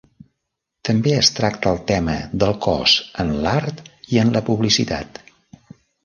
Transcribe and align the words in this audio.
També 0.87 1.11
es 1.17 1.27
tracta 1.39 1.73
el 1.73 1.81
tema 1.91 2.15
del 2.43 2.55
cos 2.67 2.95
en 3.23 3.33
l'art 3.43 3.83
i 4.15 4.21
en 4.23 4.33
la 4.37 4.41
publicitat. 4.49 5.21